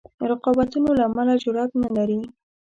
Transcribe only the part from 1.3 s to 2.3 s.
جرأت نه لري.